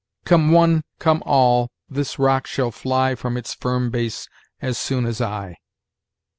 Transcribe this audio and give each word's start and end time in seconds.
"'Come 0.25 0.51
one, 0.51 0.81
come 0.97 1.21
all, 1.27 1.69
this 1.87 2.17
rock 2.17 2.47
shall 2.47 2.71
fly 2.71 3.13
From 3.13 3.37
its 3.37 3.53
firm 3.53 3.91
base 3.91 4.27
as 4.59 4.75
soon 4.79 5.05
as 5.05 5.21
I.' 5.21 5.57